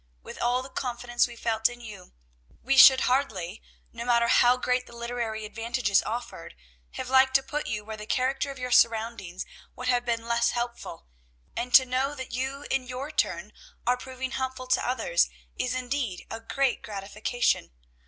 [0.23, 2.13] With all the confidence we felt in you,
[2.63, 3.61] we should hardly,
[3.93, 6.55] no matter how great the literary advantages offered,
[6.93, 9.45] have liked to put you where the character of your surroundings
[9.75, 11.05] would have been less helpful;
[11.55, 13.53] and to know that you, in your turn,
[13.85, 15.29] are proving helpful to others,
[15.59, 17.69] is indeed a great gratification.